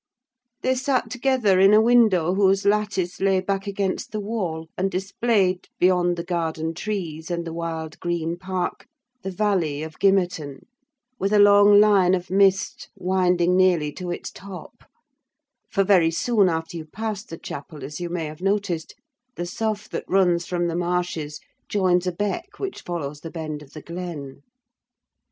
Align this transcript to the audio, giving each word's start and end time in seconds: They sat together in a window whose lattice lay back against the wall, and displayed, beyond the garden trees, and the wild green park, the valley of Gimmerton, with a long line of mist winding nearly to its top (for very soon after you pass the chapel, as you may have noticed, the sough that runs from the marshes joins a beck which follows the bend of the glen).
They 0.63 0.73
sat 0.73 1.11
together 1.11 1.59
in 1.59 1.75
a 1.75 1.79
window 1.79 2.33
whose 2.33 2.65
lattice 2.65 3.21
lay 3.21 3.39
back 3.39 3.67
against 3.67 4.11
the 4.11 4.19
wall, 4.19 4.67
and 4.75 4.89
displayed, 4.89 5.67
beyond 5.77 6.17
the 6.17 6.23
garden 6.23 6.73
trees, 6.73 7.29
and 7.29 7.45
the 7.45 7.53
wild 7.53 7.99
green 7.99 8.35
park, 8.35 8.87
the 9.21 9.29
valley 9.29 9.83
of 9.83 9.99
Gimmerton, 9.99 10.61
with 11.19 11.31
a 11.31 11.37
long 11.37 11.79
line 11.79 12.15
of 12.15 12.31
mist 12.31 12.89
winding 12.95 13.55
nearly 13.55 13.91
to 13.91 14.09
its 14.09 14.31
top 14.31 14.85
(for 15.69 15.83
very 15.83 16.09
soon 16.09 16.49
after 16.49 16.77
you 16.77 16.85
pass 16.85 17.23
the 17.23 17.37
chapel, 17.37 17.83
as 17.83 17.99
you 17.99 18.09
may 18.09 18.25
have 18.25 18.41
noticed, 18.41 18.95
the 19.35 19.45
sough 19.45 19.87
that 19.91 20.05
runs 20.09 20.47
from 20.47 20.67
the 20.67 20.75
marshes 20.75 21.39
joins 21.69 22.07
a 22.07 22.11
beck 22.11 22.57
which 22.57 22.81
follows 22.81 23.21
the 23.21 23.29
bend 23.29 23.61
of 23.61 23.73
the 23.73 23.83
glen). 23.83 24.41